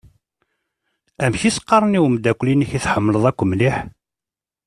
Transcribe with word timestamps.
Amek 1.23 1.41
i 1.49 1.51
s-qqaṛen 1.55 1.97
i 1.99 2.01
umdakel-inek 2.05 2.71
i 2.73 2.79
tḥemmleḍ 2.83 3.23
akk 3.29 3.39
mliḥ. 3.45 3.75